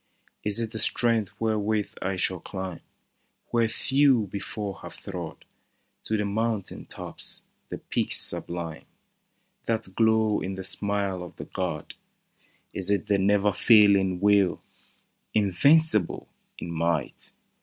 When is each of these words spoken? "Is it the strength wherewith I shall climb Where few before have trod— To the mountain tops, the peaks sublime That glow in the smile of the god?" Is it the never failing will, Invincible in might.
"Is 0.43 0.59
it 0.59 0.71
the 0.71 0.79
strength 0.79 1.31
wherewith 1.39 1.93
I 2.01 2.15
shall 2.15 2.39
climb 2.39 2.79
Where 3.49 3.69
few 3.69 4.25
before 4.31 4.79
have 4.79 4.97
trod— 4.97 5.45
To 6.05 6.17
the 6.17 6.25
mountain 6.25 6.87
tops, 6.87 7.43
the 7.69 7.77
peaks 7.77 8.17
sublime 8.19 8.85
That 9.67 9.93
glow 9.93 10.39
in 10.41 10.55
the 10.55 10.63
smile 10.63 11.21
of 11.21 11.35
the 11.35 11.45
god?" 11.45 11.93
Is 12.73 12.89
it 12.89 13.05
the 13.05 13.19
never 13.19 13.53
failing 13.53 14.19
will, 14.19 14.63
Invincible 15.35 16.27
in 16.57 16.71
might. 16.71 17.31